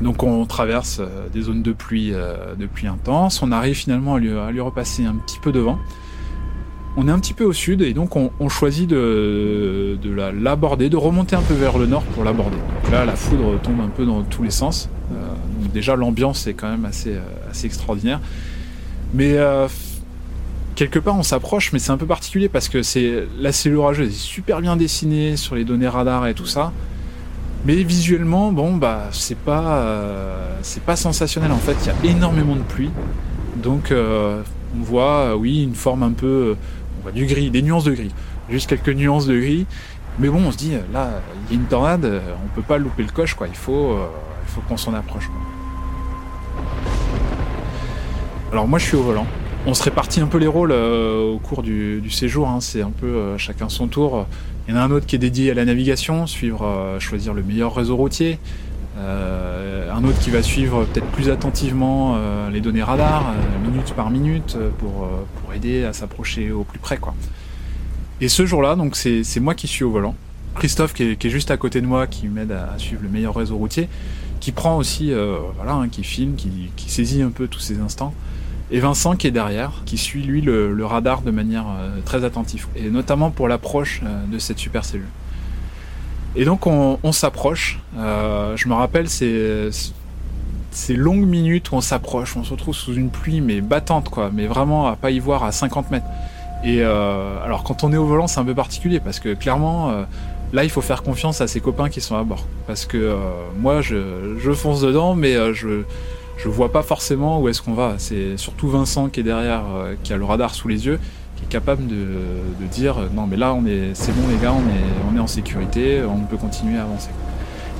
[0.00, 3.42] Donc on traverse euh, des zones de pluie, de pluie intense.
[3.42, 5.78] On arrive finalement à lui, à lui repasser un petit peu devant
[6.98, 9.96] on est un petit peu au sud et donc on, choisit de,
[10.42, 12.56] l'aborder, de remonter un peu vers le nord pour l'aborder.
[12.90, 14.88] Là, la foudre tombe un peu dans tous les sens.
[15.12, 15.14] Euh,
[15.72, 18.20] déjà, l'ambiance est quand même assez, euh, extraordinaire.
[19.14, 19.68] Mais euh,
[20.74, 24.08] quelque part on s'approche, mais c'est un peu particulier parce que c'est la cellule orageuse
[24.08, 26.72] est super bien dessinée sur les données radar et tout ça.
[27.64, 29.84] Mais visuellement, bon bah c'est pas
[30.62, 31.76] c'est pas sensationnel en fait.
[31.82, 32.90] Il y a énormément de pluie,
[33.56, 36.54] donc on voit oui une forme un peu,
[37.12, 38.14] du gris, des nuances de gris,
[38.50, 39.66] juste quelques nuances de gris.
[40.18, 43.02] Mais bon, on se dit là il y a une tornade, on peut pas louper
[43.02, 43.46] le coche quoi.
[43.46, 43.96] Il faut
[44.42, 45.28] il faut qu'on s'en approche.
[48.50, 49.26] Alors moi je suis au volant
[49.68, 52.48] on se répartit un peu les rôles euh, au cours du, séjour.
[52.48, 52.60] Hein.
[52.60, 54.26] C'est un peu euh, chacun son tour.
[54.66, 57.34] Il y en a un autre qui est dédié à la navigation, suivre, euh, choisir
[57.34, 58.38] le meilleur réseau routier.
[58.98, 62.18] Un autre qui va suivre peut-être plus attentivement
[62.50, 63.32] les données radar,
[63.64, 65.08] minute par minute, pour,
[65.40, 66.96] pour aider à s'approcher au plus près.
[66.98, 67.14] Quoi.
[68.20, 70.14] Et ce jour-là, donc c'est moi qui suis au volant.
[70.56, 73.56] Christophe qui est, juste à côté de moi, qui m'aide à, suivre le meilleur réseau
[73.56, 73.88] routier,
[74.40, 75.12] qui prend aussi,
[75.56, 78.14] voilà, hein, qui filme, qui, saisit un peu tous ces instants
[78.70, 82.66] et Vincent qui est derrière, qui suit lui le, radar de manière euh, très attentive,
[82.76, 85.06] et notamment pour l'approche euh, de cette super cellule.
[86.36, 89.70] Et donc on, s'approche, euh, je me rappelle ces,
[90.70, 94.30] ces longues minutes où on s'approche, on se retrouve sous une pluie mais battante quoi,
[94.32, 96.06] mais vraiment à pas y voir à 50 mètres.
[96.64, 99.90] Et alors quand on est au volant c'est un peu particulier parce que clairement
[100.52, 102.46] là il faut faire confiance à ses copains qui sont à bord.
[102.66, 103.16] Parce que
[103.58, 105.82] moi je, je fonce dedans mais je
[106.38, 107.94] je vois pas forcément où est-ce qu'on va.
[107.98, 110.98] C'est surtout Vincent qui est derrière, euh, qui a le radar sous les yeux,
[111.38, 114.68] qui est capable de, dire non mais là on est, c'est bon les gars, on
[114.68, 117.10] est, on est en sécurité, on peut continuer à avancer.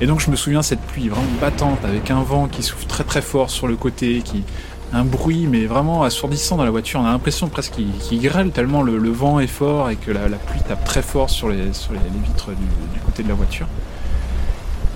[0.01, 3.03] Et donc je me souviens cette pluie vraiment battante avec un vent qui souffle très
[3.03, 4.43] très fort sur le côté, qui
[4.91, 6.99] un bruit mais vraiment assourdissant dans la voiture.
[6.99, 10.61] On a l'impression presque qu'il grêle tellement le, vent est fort et que la, pluie
[10.67, 13.67] tape très fort sur les, sur les, vitres du côté de la voiture.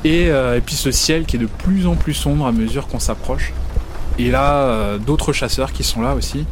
[0.05, 2.99] Euh, et, puis ce ciel qui est de plus en plus sombre à mesure qu'on
[2.99, 3.53] s'approche.
[4.19, 6.45] Et là, euh, d'autres chasseurs qui sont là aussi.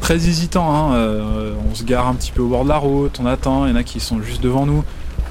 [0.00, 3.18] Très hésitants, hein, euh, on se gare un petit peu au bord de la route,
[3.20, 4.84] on attend, il y en a qui sont juste devant nous.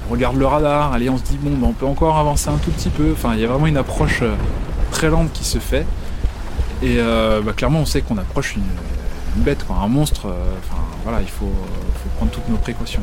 [0.08, 2.56] On regarde le radar, allez, on se dit, bon, ben, on peut encore avancer un
[2.58, 3.10] tout petit peu.
[3.12, 4.22] Enfin, il y a vraiment une approche
[4.90, 5.86] très lente qui se fait.
[6.82, 6.98] Et
[7.44, 10.28] bah, clairement, on sait qu'on approche une, bête, un monstre.
[11.20, 11.52] Il faut
[12.16, 13.02] prendre toutes nos précautions.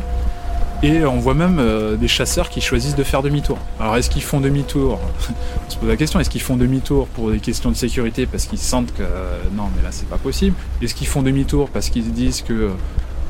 [0.84, 3.58] Et on voit même euh, des chasseurs qui choisissent de faire demi-tour.
[3.80, 5.00] Alors est-ce qu'ils font demi-tour
[5.68, 8.46] On se pose la question, est-ce qu'ils font demi-tour pour des questions de sécurité parce
[8.46, 11.90] qu'ils sentent que euh, non mais là c'est pas possible Est-ce qu'ils font demi-tour parce
[11.90, 12.72] qu'ils disent que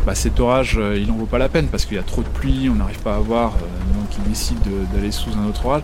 [0.05, 2.23] bah, cet orage euh, il en vaut pas la peine parce qu'il y a trop
[2.23, 4.61] de pluie, on n'arrive pas à voir, donc ils décident
[4.93, 5.83] d'aller sous un autre orage?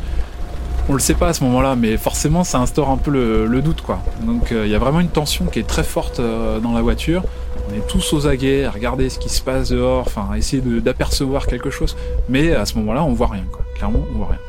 [0.89, 3.81] On le sait pas à ce moment-là, mais forcément ça instaure un peu le, doute
[3.81, 4.01] quoi.
[4.23, 7.23] Donc il y a vraiment une tension qui est très forte dans la voiture.
[7.71, 10.61] On est tous aux aguets à regarder ce qui se passe dehors, enfin à essayer
[10.61, 11.95] d'apercevoir quelque chose.
[12.27, 13.45] Mais à ce moment-là, on voit rien.
[13.75, 14.39] Clairement, on voit rien.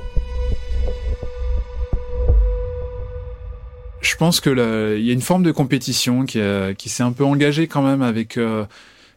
[4.00, 6.40] Je pense que il y a une forme de compétition qui,
[6.76, 8.64] qui s'est un peu engagée quand même avec euh,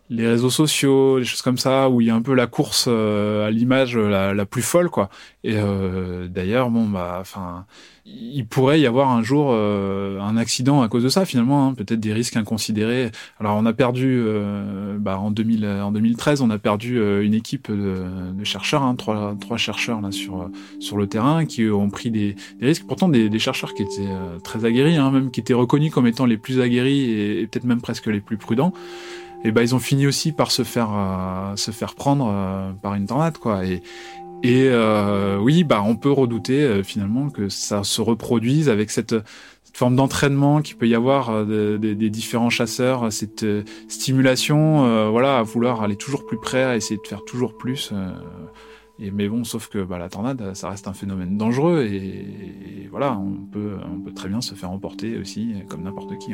[0.10, 2.86] les réseaux sociaux, des choses comme ça, où il y a un peu la course
[2.88, 5.10] euh, à l'image la, la, plus folle, quoi.
[5.44, 7.66] Et euh, d'ailleurs, bon, bah, enfin,
[8.06, 11.74] il pourrait y avoir un jour euh, un accident à cause de ça, finalement, hein,
[11.74, 13.10] peut-être des risques inconsidérés.
[13.40, 14.24] Alors, on a perdu,
[15.00, 19.36] bah, en 2000, en 2013, on a perdu une équipe de, de chercheurs, hein, trois,
[19.42, 22.86] trois chercheurs là sur sur le terrain, qui ont pris des, des risques.
[22.88, 24.14] Pourtant, des, des chercheurs qui étaient
[24.44, 27.66] très aguerris, hein, même qui étaient reconnus comme étant les plus aguerris et, et peut-être
[27.66, 28.72] même presque les plus prudents
[29.46, 32.96] et bah ils ont fini aussi par se faire euh, se faire prendre euh, par
[32.96, 33.82] une tornade quoi et
[34.44, 39.16] et euh, oui bah on peut redouter finalement que ça se reproduise avec cette,
[39.74, 43.46] forme d'entraînement qui peut y avoir des, différents chasseurs cette
[43.90, 47.94] stimulation voilà à vouloir aller toujours plus près à essayer de faire toujours plus
[49.00, 53.20] et, mais bon, sauf que bah, la tornade, ça reste un phénomène dangereux et, voilà,
[53.20, 56.34] on peut, on peut très bien se faire emporter aussi, comme n'importe qui.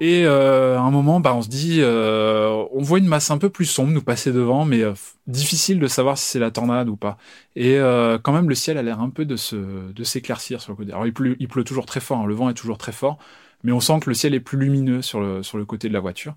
[0.00, 3.38] Et euh, à un moment, bah, on se dit, euh, on voit une masse un
[3.38, 4.92] peu plus sombre nous passer devant, mais euh,
[5.26, 7.18] difficile de savoir si c'est la tornade ou pas.
[7.56, 7.78] Et
[8.22, 10.92] quand même, le ciel a l'air un peu de se de s'éclaircir sur le côté.
[10.92, 13.18] Alors il pleut, il pleut toujours très fort, hein, le vent est toujours très fort,
[13.64, 15.92] mais on sent que le ciel est plus lumineux sur le sur le côté de
[15.94, 16.34] la voiture.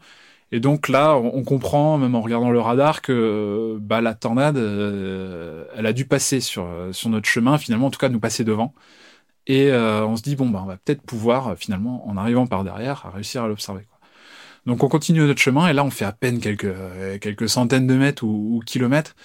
[0.51, 5.85] Et donc là, on, comprend, même en regardant le radar, que bah, la tornade, elle
[5.85, 8.73] a dû passer sur sur notre chemin, finalement, en tout cas, nous passer devant.
[9.47, 12.47] Et euh, on se dit, bon, bah, on va peut-être pouvoir, euh, finalement, en arrivant
[12.47, 13.85] par derrière, réussir à l'observer.
[14.67, 17.87] Donc on continue notre chemin, et là, on fait à peine quelques, euh, quelques centaines
[17.87, 19.15] de mètres ou, kilomètres,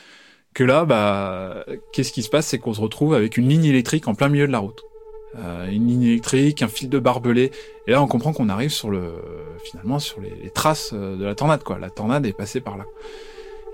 [0.54, 2.46] que là, bah, qu'est-ce qui se passe?
[2.46, 4.82] C'est qu'on se retrouve avec une ligne électrique en plein milieu de la route.
[5.70, 7.52] une ligne électrique, un fil de barbelé,
[7.86, 9.16] et là, on comprend qu'on arrive sur le,
[9.64, 11.78] finalement, sur les, les traces de la tornade, quoi.
[11.78, 12.86] La tornade est passée par là.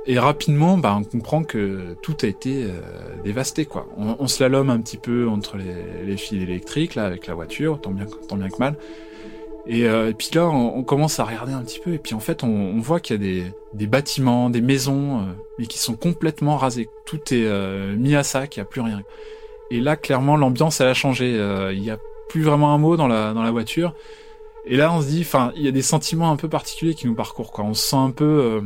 [0.07, 2.81] Et rapidement, bah, on comprend que tout a été euh,
[3.23, 3.87] dévasté, quoi.
[3.97, 7.81] On, on slalome un petit peu entre les, les, fils électriques, là, avec la voiture,
[7.81, 8.77] tant bien, tant bien que mal.
[9.65, 9.87] Et,
[10.19, 12.99] puis là, on, commence à regarder un petit peu, et puis en fait, on, voit
[12.99, 15.25] qu'il y a des, des, bâtiments, des maisons,
[15.57, 16.89] mais qui sont complètement rasés.
[17.07, 17.49] Tout est
[17.97, 19.03] mis à sac, il n'y a plus rien.
[19.71, 21.39] Et là, clairement, l'ambiance, elle a changé.
[21.73, 23.95] Il n'y a plus vraiment un mot dans la, dans la voiture.
[24.65, 27.07] Et là, on se dit, enfin, il y a des sentiments un peu particuliers qui
[27.07, 27.65] nous parcourent, quoi.
[27.65, 28.61] On se sent un peu, euh,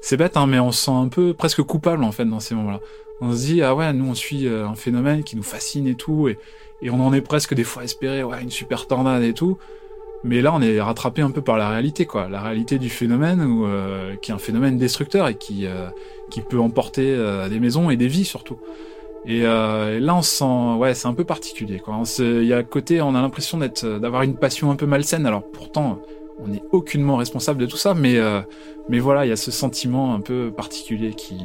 [0.00, 2.54] c'est bête, hein, mais on se sent un peu presque coupable en fait dans ces
[2.54, 2.80] moments-là.
[3.20, 5.96] On se dit, ah ouais, nous on suit euh, un phénomène qui nous fascine et
[5.96, 6.38] tout, et,
[6.82, 9.58] et on en est presque des fois espéré, ouais, une super tornade et tout.
[10.22, 12.28] Mais là, on est rattrapé un peu par la réalité, quoi.
[12.28, 15.66] La réalité du phénomène, ou euh, qui est un phénomène destructeur et qui
[16.30, 17.16] qui peut emporter
[17.48, 18.58] des maisons et des vies surtout.
[19.28, 21.82] Euh, et, là, on se sent, ouais, c'est un peu particulier.
[22.18, 25.26] Il y a côté, on a l'impression d'être, d'avoir une passion un peu malsaine.
[25.26, 26.00] Alors pourtant,
[26.42, 28.40] on n'est aucunement responsable de tout ça, mais euh,
[28.88, 31.36] mais voilà, il y a ce sentiment un peu particulier qui,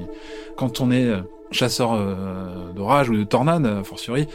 [0.56, 1.10] quand on est
[1.52, 4.28] chasseur euh, d'orage ou de tornade, fortiori,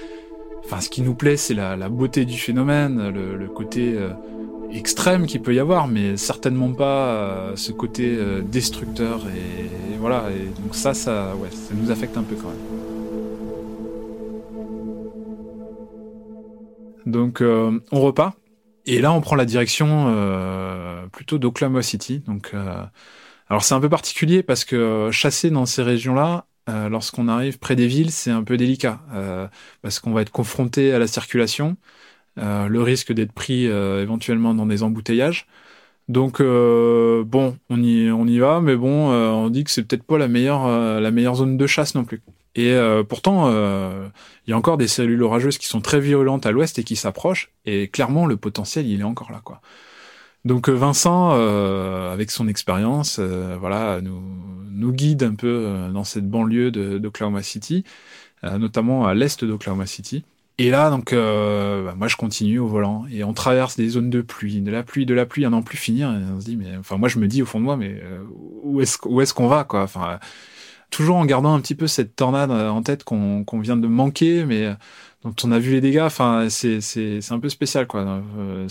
[0.64, 3.96] enfin, ce qui nous plaît, c'est la, beauté du phénomène, le, côté
[4.72, 10.24] extrême qu'il peut y avoir, mais certainement pas ce côté destructeur et, voilà.
[10.31, 11.33] Et donc ça, ça
[11.74, 12.80] nous affecte un peu quand même.
[17.06, 18.36] Donc euh, on repart.
[18.86, 22.20] Et là, on prend la direction euh, plutôt d'Oklahoma City.
[22.26, 22.82] Donc, euh,
[23.48, 26.46] alors c'est un peu particulier parce que chasser dans ces régions-là,
[26.88, 29.00] lorsqu'on arrive près des villes, c'est un peu délicat
[29.82, 31.76] parce qu'on va être confronté à la circulation,
[32.36, 35.48] le risque d'être pris éventuellement dans des embouteillages.
[36.08, 40.16] Donc bon, on y on y va, mais bon, on dit que c'est peut-être pas
[40.16, 42.22] la meilleure la meilleure zone de chasse non plus.
[42.56, 44.08] Et euh, pourtant, euh,
[44.46, 46.96] il y a encore des cellules orageuses qui sont très violentes à l'ouest et qui
[46.96, 47.52] s'approchent.
[47.64, 49.60] Et clairement, le potentiel, il est encore là, quoi.
[50.44, 51.30] Donc euh, Vincent,
[52.10, 54.20] avec son expérience, voilà, nous,
[54.70, 57.84] nous guide un peu dans cette banlieue d'Oklahoma City,
[58.42, 60.24] notamment à l'est d'Oklahoma City.
[60.58, 64.22] Et là, donc, bah, moi, je continue au volant et on traverse des zones de
[64.22, 66.10] pluie, de la pluie, de la pluie, à n'en plus finir.
[66.10, 68.02] Et on se dit, mais enfin, moi, je me dis au fond de moi, mais
[68.62, 69.82] où est-ce où est-ce qu'on va, quoi?
[69.82, 70.18] Enfin,
[70.90, 74.44] toujours en gardant un petit peu cette tornade euh, en tête qu'on vient de manquer,
[74.44, 74.74] mais euh,
[75.24, 76.03] dont on a vu les dégâts.
[76.03, 78.22] Enfin, c'est un peu spécial quoi.
[78.38, 78.68] Euh,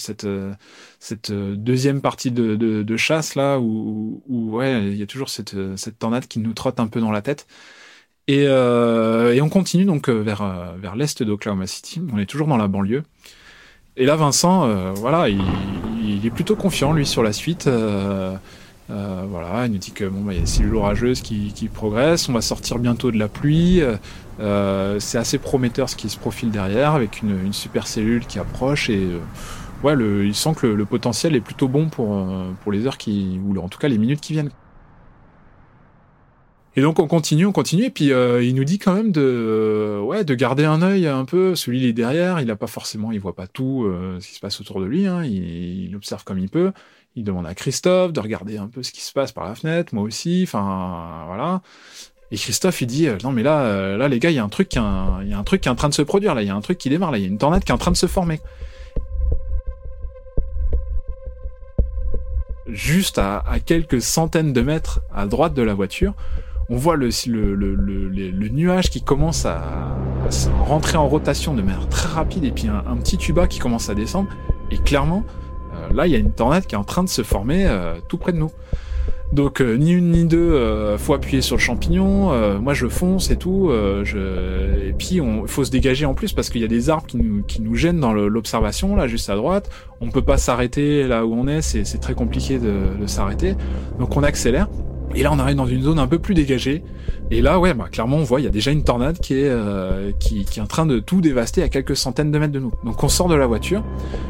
[1.00, 5.56] cette deuxième partie de, chasse là où, ouais, il y a toujours cette
[5.98, 7.48] tornade qui nous trotte un peu dans la tête.
[8.28, 12.02] Et, on continue donc vers l'est d'Oklahoma City.
[12.14, 13.04] On est toujours dans la banlieue.
[13.98, 17.70] Et là, Vincent, voilà, il, est plutôt confiant lui sur la suite.
[18.90, 22.28] Voilà, il nous dit que bon, bah, y a des cellules orageuses qui, qui, progressent,
[22.28, 23.82] on va sortir bientôt de la pluie.
[24.40, 28.40] Euh, c'est assez prometteur ce qui se profile derrière, avec une, une super cellule qui
[28.40, 29.20] approche et euh,
[29.84, 32.98] ouais, le, il sent que le, potentiel est plutôt bon pour, euh, pour les heures
[32.98, 34.52] qui, ou en tout cas les minutes qui viennent.
[36.80, 40.00] Et donc on continue, on continue, et puis euh, il nous dit quand même de,
[40.02, 41.54] ouais, de garder un œil un peu.
[41.54, 43.86] Celui il est derrière, il a pas forcément, il voit pas tout
[44.22, 46.72] ce qui se passe autour de lui, hein, il, observe comme il peut.
[47.18, 49.94] Il demande à Christophe de regarder un peu ce qui se passe par la fenêtre,
[49.94, 51.62] moi aussi, enfin voilà.
[52.32, 54.44] Et Christophe il dit euh, non mais là euh, là les gars il y a
[54.46, 56.48] un truc il a un truc qui est en train de se produire là, il
[56.48, 57.78] y a un truc qui démarre là, il y a une tornade qui est en
[57.78, 58.40] train de se former.
[62.68, 66.14] Juste à, quelques centaines de mètres à droite de la voiture,
[66.70, 67.10] on voit le,
[68.50, 69.62] nuage qui commence à,
[70.66, 73.96] rentrer en rotation de manière très rapide et puis un, petit tuba qui commence à
[73.96, 74.30] descendre.
[74.70, 75.24] Et clairement,
[75.74, 77.96] euh, là, il y a une tornade qui est en train de se former euh,
[78.08, 78.52] tout près de nous.
[79.34, 82.60] Donc euh, ni une ni deux, faut appuyer sur le champignon.
[82.60, 83.72] moi je fonce et tout.
[83.72, 87.62] Et puis il faut se dégager en plus parce qu'il y a des arbres qui
[87.62, 89.70] nous, gênent dans l'observation là juste à droite.
[90.02, 93.56] On peut pas s'arrêter là où on est, c'est très compliqué de s'arrêter.
[94.00, 94.68] Donc on accélère.
[95.16, 96.84] Et là, on arrive dans une zone un peu plus dégagée.
[97.32, 99.50] Et là, ouais, bah, clairement, on voit, il y a déjà une tornade qui est,
[99.50, 102.72] euh, qui, est en train de tout dévaster à quelques centaines de mètres de nous.
[102.84, 103.84] Donc, on sort de la voiture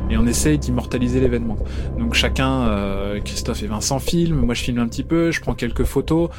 [0.09, 1.57] et on essaye d'immortaliser l'événement.
[1.97, 5.53] Donc, chacun, euh, Christophe et Vincent filment, moi je filme un petit peu, je prends
[5.53, 6.29] quelques photos.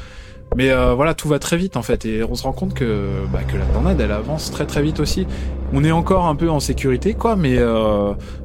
[0.57, 3.07] Mais euh, voilà, tout va très vite en fait, et on se rend compte que,
[3.31, 5.25] bah, que la tornade, elle avance très très vite aussi.
[5.71, 7.57] On est encore un peu en sécurité, quoi, mais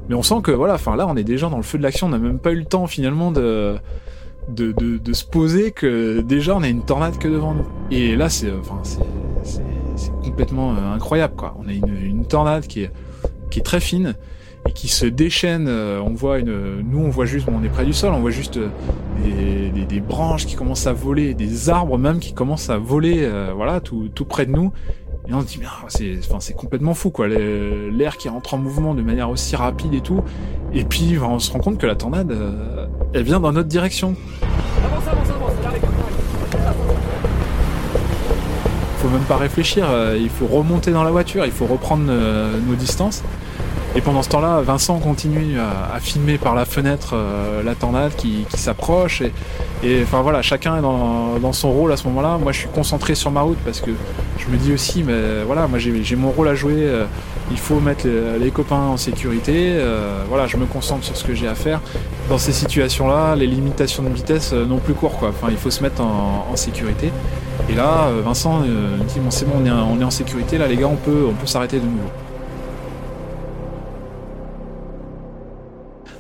[0.09, 2.07] mais on sent que voilà, enfin là, on est déjà dans le feu de l'action.
[2.07, 3.75] On n'a même pas eu le temps finalement de
[4.49, 7.67] de, de, de, se poser que déjà on a une tornade que devant nous.
[7.91, 11.57] Et là, c'est enfin, c'est complètement euh, incroyable, quoi.
[11.59, 12.91] On a une, une, tornade qui est,
[13.51, 14.15] qui est très fine
[14.69, 15.67] et qui se déchaîne.
[15.69, 18.31] Euh, on voit une, nous, on voit juste, on est près du sol, on voit
[18.31, 18.69] juste euh,
[19.25, 23.29] des, des, des branches qui commencent à voler, des arbres même qui commencent à voler,
[23.55, 24.73] voilà, tout, tout près de nous.
[25.29, 27.27] Et on se dit, c'est, enfin, c'est complètement fou, quoi.
[27.29, 30.23] L'air qui rentre en mouvement de manière aussi rapide et tout.
[30.73, 32.37] Et puis, on se rend compte que la tornade,
[33.13, 34.15] elle vient dans notre direction.
[38.99, 42.59] Faut même pas réfléchir, euh, il faut remonter dans la voiture, il faut reprendre euh,
[42.67, 43.23] nos distances.
[43.97, 48.45] Et pendant ce temps-là, Vincent continue à, filmer par la fenêtre euh, la tornade qui,
[48.51, 49.23] s'approche.
[49.83, 52.37] Et, enfin voilà, chacun est dans, son rôle à ce moment-là.
[52.37, 53.91] Moi, je suis concentré sur ma route parce que
[54.39, 56.75] je me dis aussi, mais voilà, moi j'ai mon rôle à jouer.
[56.77, 57.07] Euh,
[57.51, 59.71] il faut mettre les, copains en sécurité.
[59.77, 61.81] Euh, voilà, je me concentre sur ce que j'ai à faire.
[62.29, 65.15] Dans ces situations-là, les limitations de vitesse n'ont plus cours.
[65.23, 67.13] Enfin, il faut se mettre en, sécurité.
[67.71, 70.59] Et là, Vincent dit bon, c'est bon, on est, on est en sécurité.
[70.59, 72.11] Là, les gars, on peut, on peut s'arrêter de nouveau.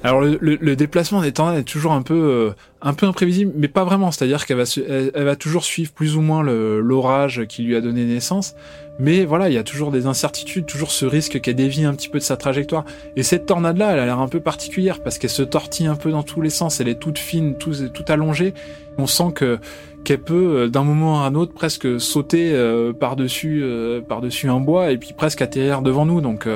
[0.06, 3.82] Alors le, déplacement des tornades est toujours un peu euh, un peu imprévisible, mais pas
[3.82, 4.12] vraiment.
[4.12, 8.04] C'est-à-dire qu'elle va elle, va toujours suivre plus ou moins l'orage qui lui a donné
[8.04, 8.54] naissance.
[9.00, 12.08] Mais voilà, il y a toujours des incertitudes, toujours ce risque qu'elle dévie un petit
[12.08, 12.84] peu de sa trajectoire.
[13.16, 16.12] Et cette tornade-là, elle a l'air un peu particulière parce qu'elle se tortille un peu
[16.12, 16.80] dans tous les sens.
[16.80, 18.54] Elle est toute fine, tout, tout allongée.
[18.98, 19.58] On sent que
[20.04, 23.64] qu'elle peut euh, d'un moment à un autre presque sauter euh, par dessus
[24.08, 26.20] par dessus un bois et puis presque atterrir devant nous.
[26.20, 26.46] Donc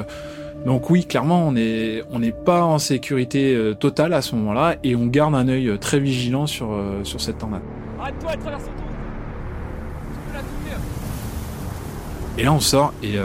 [0.64, 4.77] donc oui, clairement, on n'est on n'est pas en sécurité euh, totale à ce moment-là
[4.85, 7.62] et on garde un œil euh, très vigilant sur, euh, sur cette tornade.
[7.99, 8.64] Arrête-toi, traverse
[12.38, 13.16] Et là, on sort et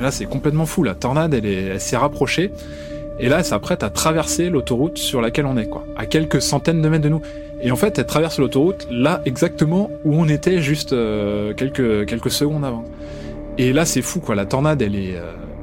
[0.00, 0.82] là, c'est complètement fou.
[0.82, 2.52] La tornade, elle, elle s'est rapprochée
[3.18, 6.80] et là, elle s'apprête à traverser l'autoroute sur laquelle on est, quoi, à quelques centaines
[6.82, 7.22] de mètres de nous.
[7.62, 10.94] Et en fait, elle traverse l'autoroute là exactement où on était juste
[11.56, 12.84] quelques quelques secondes avant.
[13.58, 14.34] Et là, c'est fou, quoi.
[14.34, 15.14] La tornade, elle est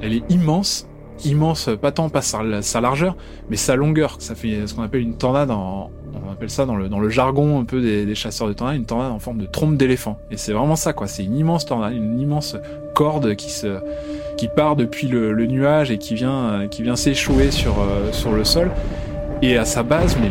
[0.01, 0.87] elle est immense
[1.25, 2.41] immense, pas tant pas sa,
[2.81, 3.15] largeur,
[3.49, 4.17] mais sa longueur.
[4.19, 5.89] Ça fait ce qu'on appelle une tornade en,
[6.27, 8.85] on appelle ça dans le, dans le jargon un peu des, chasseurs de tornades, une
[8.85, 10.17] tornade en forme de trompe d'éléphant.
[10.31, 11.07] Et c'est vraiment ça, quoi.
[11.07, 12.55] C'est une immense tornade, une immense
[12.93, 13.79] corde qui se,
[14.37, 18.43] qui part depuis le, nuage et qui vient, qui vient s'échouer sur, euh, sur le
[18.43, 18.71] sol.
[19.41, 20.29] Et à sa base, mais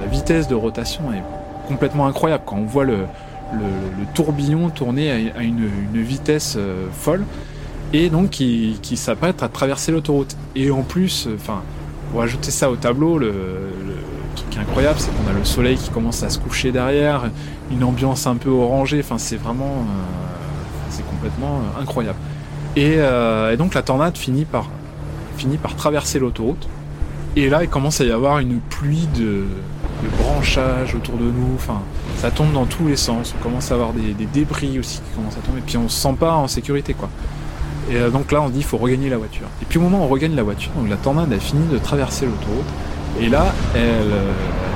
[0.00, 1.22] la vitesse de rotation est
[1.68, 2.42] complètement incroyable.
[2.44, 2.98] Quand on voit le,
[3.52, 7.24] le, tourbillon tourner à, une, une vitesse euh, folle
[7.92, 10.36] et donc qui, qui s'apprête à traverser l'autoroute.
[10.54, 11.62] Et en plus, enfin,
[12.10, 13.32] pour ajouter ça au tableau, le,
[14.36, 17.30] truc incroyable, c'est qu'on a le soleil qui commence à se coucher derrière,
[17.70, 19.00] une ambiance un peu orangée.
[19.00, 22.18] Enfin, c'est vraiment, euh, c'est complètement euh, incroyable.
[22.76, 24.68] Euh, et, donc la tornade finit par,
[25.36, 26.68] finit par traverser l'autoroute.
[27.36, 29.44] Et là, il commence à y avoir une pluie de,
[30.02, 31.54] de branchages autour de nous.
[31.54, 31.82] Enfin,
[32.16, 33.34] ça tombe dans tous les sens.
[33.38, 35.58] On commence à avoir des, des débris aussi qui commencent à tomber.
[35.58, 37.08] Et puis on se sent pas en sécurité, quoi.
[37.90, 39.46] Et euh, donc là, on dit il faut regagner la voiture.
[39.62, 41.78] Et puis au moment où on regagne la voiture, donc la tornade a fini de
[41.78, 42.66] traverser l'autoroute.
[43.20, 44.32] Et là, elle, euh,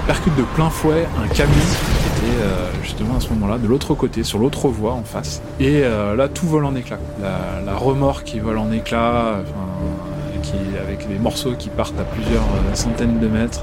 [0.06, 3.94] percute de plein fouet un camion qui était euh, justement à ce moment-là de l'autre
[3.94, 5.42] côté, sur l'autre voie en face.
[5.60, 6.98] Et là, tout vole en éclats.
[7.20, 9.40] La, remorque qui vole en éclats,
[10.82, 12.42] avec des morceaux qui partent à plusieurs
[12.74, 13.62] centaines de mètres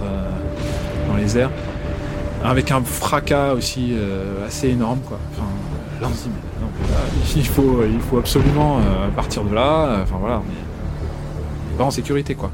[1.10, 1.52] dans les airs,
[2.44, 3.94] avec un fracas aussi
[4.48, 5.00] assez énorme.
[5.06, 5.20] Quoi.
[5.34, 5.48] Enfin,
[6.02, 6.08] là,
[7.36, 10.00] il faut, il faut absolument euh, partir de là.
[10.04, 12.52] Enfin voilà, on est pas en sécurité quoi.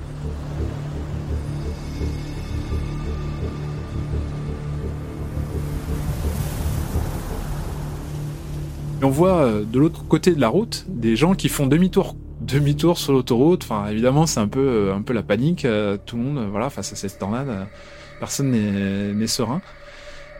[9.01, 12.97] On voit euh, de l'autre côté de la route des gens qui font demi-tour, demi-tour
[12.97, 13.63] sur l'autoroute.
[13.63, 15.67] Enfin, évidemment, c'est un peu, euh, un peu la panique.
[16.05, 17.67] Tout le monde, voilà, face à cette tornade,
[18.19, 19.61] personne n'est serein.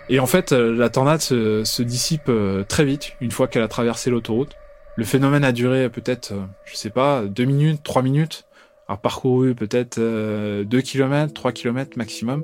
[0.09, 3.67] Et en fait, euh, la tornade se, dissipe euh, très vite une fois qu'elle a
[3.67, 4.55] traversé l'autoroute.
[4.97, 8.45] Le phénomène a duré peut-être, euh, je sais pas, deux minutes, trois minutes,
[8.87, 12.43] a parcouru peut-être deux kilomètres, trois kilomètres maximum,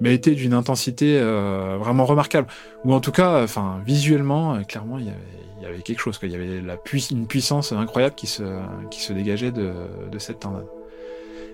[0.00, 2.48] mais été d'une intensité vraiment remarquable.
[2.86, 6.18] Ou en tout cas, enfin, visuellement, clairement, il y, avait, quelque chose.
[6.22, 6.78] Il y avait la
[7.10, 8.42] une puissance incroyable qui se,
[8.90, 9.70] qui se dégageait de,
[10.10, 10.64] de cette tornade.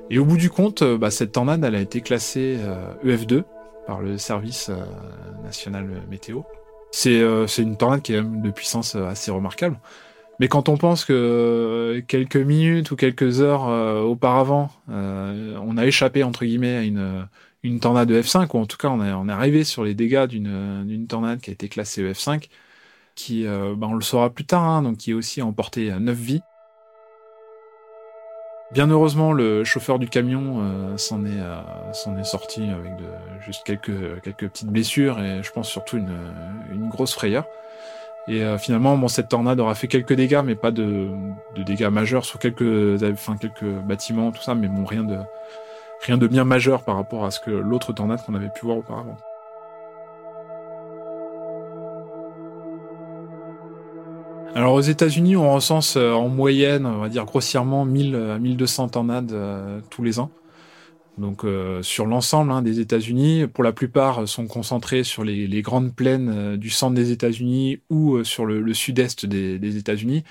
[0.09, 2.59] Et au bout du compte, bah, cette tornade, elle a été classée
[3.05, 3.45] EF2, e
[3.87, 4.85] par le service euh,
[5.45, 6.43] national météo.
[6.91, 9.79] C'est euh, c'est une tornade qui est de puissance euh, assez remarquable.
[10.41, 13.63] Mais quand on pense que quelques minutes ou quelques heures
[14.05, 17.29] auparavant, on a échappé entre guillemets à une,
[17.63, 21.07] une tornade de F5, ou en tout cas on est, arrivé sur les dégâts d'une
[21.07, 22.49] tornade qui a été classée EF5,
[23.15, 26.43] qui, bah, on le saura plus tard, hein, donc qui a aussi emporté 9 vies.
[28.73, 32.93] Bien heureusement, le chauffeur du camion euh, s'en est, euh, s'en est sorti avec
[33.45, 33.91] juste quelques,
[34.33, 37.45] petites blessures et je pense surtout une, grosse frayeur.
[38.29, 41.11] Et euh, finalement, bon, cette tornade aura fait quelques dégâts, mais pas de,
[41.67, 42.99] dégâts majeurs sur quelques
[43.85, 45.19] bâtiments, tout ça, mais bon, rien de,
[46.01, 48.79] rien de bien majeur par rapport à ce que l'autre tornade qu'on avait pu voir
[48.79, 49.17] auparavant.
[54.55, 58.89] Alors aux États-Unis, on recense euh, en moyenne, on va dire grossièrement 1000 à 1200
[58.89, 60.31] tornades euh, tous les ans.
[61.17, 65.95] Donc euh, sur l'ensemble hein, des États-Unis, pour la plupart sont concentrés sur les, grandes
[65.95, 70.23] plaines du centre des États-Unis ou sur le, sud-est des, États-Unis.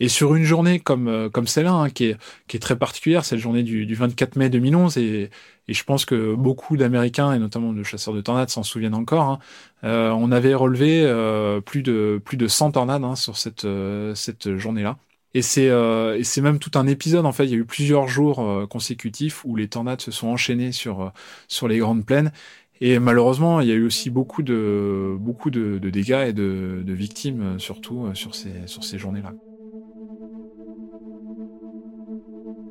[0.00, 2.16] Et sur une journée comme comme celle-là, hein, qui est
[2.48, 5.30] qui est très particulière, c'est la journée du, du 24 mai 2011, et
[5.68, 9.22] et je pense que beaucoup d'Américains et notamment de chasseurs de tornades s'en souviennent encore.
[9.24, 9.38] Hein,
[9.84, 13.66] euh, on avait relevé euh, plus de plus de 100 tornades hein, sur cette
[14.14, 14.98] cette journée-là.
[15.34, 17.44] Et c'est euh, c'est même tout un épisode en fait.
[17.44, 21.02] Il y a eu plusieurs jours euh, consécutifs où les tornades se sont enchaînées sur
[21.02, 21.10] euh,
[21.48, 22.32] sur les grandes plaines.
[22.80, 26.82] Et malheureusement, il y a eu aussi beaucoup de beaucoup de, de dégâts et de,
[26.84, 29.34] de victimes, surtout sur ces sur ces journées-là.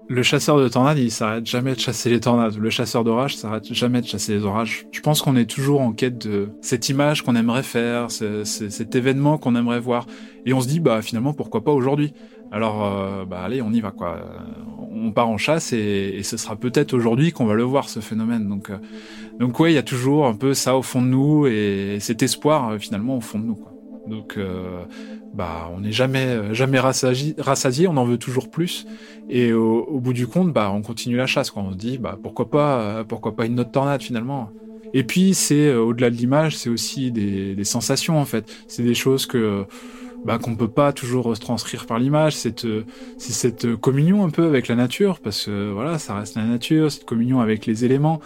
[0.09, 2.57] Le chasseur de tornades, il s'arrête jamais de chasser les tornades.
[2.57, 4.85] Le chasseur d'orage s'arrête jamais de chasser les orages.
[4.91, 9.37] Je pense qu'on est toujours en quête de cette image qu'on aimerait faire, cet événement
[9.37, 10.05] qu'on aimerait voir.
[10.45, 12.13] Et on se dit, bah finalement, pourquoi pas aujourd'hui?
[12.51, 14.19] Alors, euh, bah allez, on y va quoi.
[14.91, 18.47] On part en chasse et, ce sera peut-être aujourd'hui qu'on va le voir ce phénomène.
[18.47, 18.77] Donc, euh,
[19.39, 22.21] donc ouais, il y a toujours un peu ça au fond de nous et cet
[22.21, 23.55] espoir euh, finalement au fond de nous.
[23.55, 23.72] Quoi.
[24.07, 24.37] Donc,
[25.33, 28.85] bah on n'est jamais jamais rassasié, on en veut toujours plus.
[29.29, 31.51] Et au, bout du compte, bah on continue la chasse.
[31.51, 31.63] Quoi.
[31.63, 34.49] On se dit, bah pourquoi pas, pourquoi pas une autre tornade finalement.
[34.93, 38.51] Et puis c'est au-delà de l'image, c'est aussi des, des sensations en fait.
[38.67, 39.65] C'est des choses que
[40.25, 42.35] bah, qu'on peut pas toujours retranscrire par l'image.
[42.35, 42.65] C'est
[43.17, 46.91] c'est cette communion un peu avec la nature, parce que voilà, ça reste la nature,
[46.91, 48.19] cette communion avec les éléments.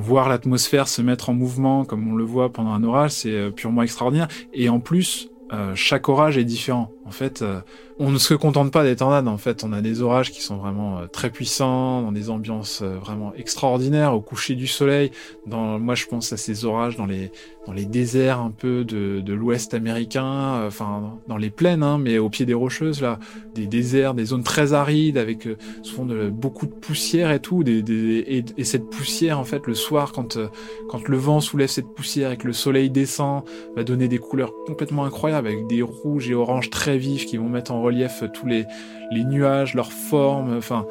[0.00, 3.50] Voir l'atmosphère se mettre en mouvement comme on le voit pendant un orage, c'est euh,
[3.50, 4.28] purement extraordinaire.
[4.52, 6.90] Et en plus, euh, chaque orage est différent.
[7.04, 7.60] En fait, euh,
[7.98, 9.26] on ne se contente pas des tornades.
[9.28, 12.82] En fait, on a des orages qui sont vraiment euh, très puissants, dans des ambiances
[12.82, 15.10] vraiment extraordinaires, au coucher du soleil.
[15.46, 17.32] Moi, je pense à ces orages dans les
[17.64, 22.18] dans les déserts un peu de, de l'Ouest américain, enfin dans les plaines, hein, mais
[22.18, 23.20] au pied des rocheuses là,
[23.54, 25.48] des déserts, des zones très arides avec
[25.82, 27.62] souvent beaucoup de poussière et tout.
[27.64, 30.38] Et, et, cette poussière, en fait, le soir, quand
[30.88, 33.44] quand le vent soulève cette poussière et que le soleil descend,
[33.76, 37.48] va donner des couleurs complètement incroyables avec des rouges et oranges très vifs qui vont
[37.48, 38.66] mettre en relief tous les,
[39.10, 40.86] les nuages, leurs formes, enfin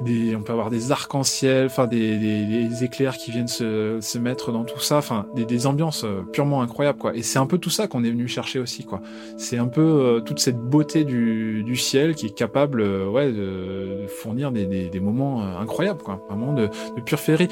[0.00, 4.64] on peut avoir des arcs-en-ciel, enfin des, des, éclairs qui viennent se, se mettre dans
[4.64, 7.16] tout ça, enfin des, des, ambiances euh, purement incroyables quoi.
[7.16, 9.00] Et c'est un peu tout ça qu'on est venu chercher aussi quoi.
[9.36, 13.32] C'est un peu euh, toute cette beauté du, du, ciel qui est capable euh, ouais
[13.32, 17.48] de, fournir des, des, moments incroyables quoi, vraiment de, de pure féerie.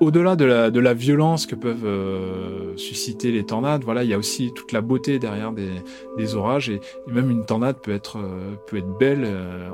[0.00, 4.18] Au-delà de la, de la violence que peuvent susciter les tornades, voilà il y a
[4.18, 5.70] aussi toute la beauté derrière des,
[6.16, 8.18] des orages et, et même une tornade peut être
[8.66, 9.26] peut être belle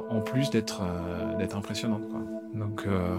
[0.08, 0.82] en plus d'être
[1.38, 2.09] d'être impressionnante.
[2.54, 3.16] Donc euh,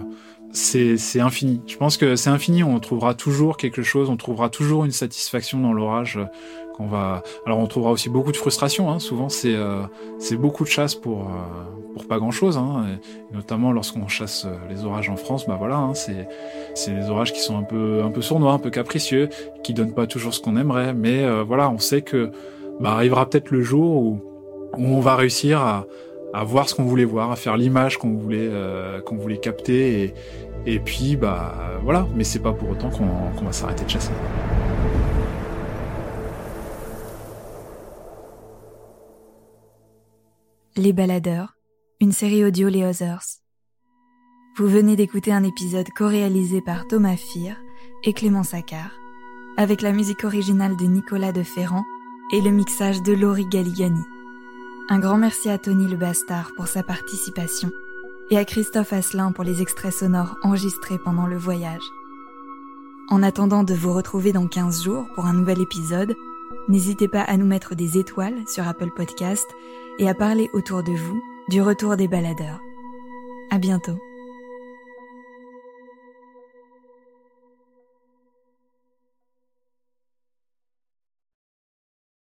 [0.52, 1.62] c'est infini.
[1.68, 2.64] Je pense que c'est infini.
[2.64, 4.10] On trouvera toujours quelque chose.
[4.10, 6.18] On trouvera toujours une satisfaction dans l'orage.
[6.18, 6.26] Euh,
[6.74, 7.22] qu'on va.
[7.46, 8.90] Alors on trouvera aussi beaucoup de frustration.
[8.90, 9.00] Hein.
[9.00, 9.82] Souvent c'est euh,
[10.20, 11.30] c'est beaucoup de chasse pour
[11.94, 12.58] pour pas grand chose.
[12.58, 12.86] Hein.
[13.34, 16.30] notamment lorsqu'on chasse les orages en France, bah voilà, hein, c'est
[16.74, 19.28] c'est des orages qui sont un peu un peu sournois, un peu capricieux,
[19.64, 20.94] qui donnent pas toujours ce qu'on aimerait.
[20.94, 22.32] Mais voilà, on sait que
[22.80, 24.22] bah, arrivera peut-être le jour où
[24.78, 25.86] où on va réussir à
[26.34, 30.04] à voir ce qu'on voulait voir, à faire l'image qu'on voulait euh, qu'on voulait capter
[30.04, 30.14] et,
[30.66, 34.12] et puis bah voilà, mais c'est pas pour autant qu'on va s'arrêter de chasser.
[40.78, 41.58] Les Baladeurs,
[42.00, 43.42] une série audio Les Others.
[44.58, 47.58] Vous venez d'écouter un épisode co-réalisé par Thomas Fir
[48.06, 48.92] et Clément Saccard,
[49.58, 51.84] avec la musique originale de Nicolas de Ferrand
[52.34, 54.02] et le mixage de Laurie Galigani.
[54.92, 57.72] Un grand merci à Tony le Bastard pour sa participation
[58.30, 61.90] et à Christophe Asselin pour les extraits sonores enregistrés pendant le voyage.
[63.08, 66.14] En attendant de vous retrouver dans 15 jours pour un nouvel épisode,
[66.68, 69.48] n'hésitez pas à nous mettre des étoiles sur Apple Podcast
[69.98, 72.60] et à parler autour de vous du retour des baladeurs.
[73.50, 73.98] À bientôt.